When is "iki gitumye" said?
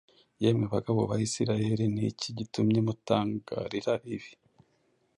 2.11-2.79